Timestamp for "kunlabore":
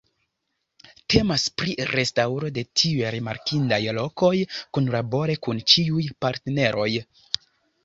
4.79-5.39